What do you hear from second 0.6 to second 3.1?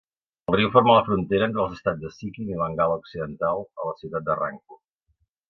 forma la frontera entre els estats de Sikkim i Bengala